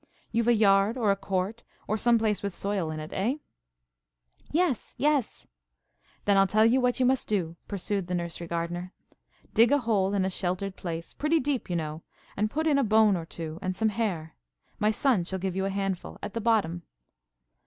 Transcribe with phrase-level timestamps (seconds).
[0.31, 3.35] You've a yard or a court, or some place with soil in it, eh?"
[4.51, 6.25] "Yes, yes," cried Hans.
[6.25, 8.93] "Then I'll tell you what you must do," pursued the nursery gardener.
[9.53, 12.01] "Dig a hole in a sheltered place, pretty deep, you know,
[12.35, 14.33] and put in a bone or two, and some hair
[14.79, 16.81] (my son shall give you a handful) at the bottom.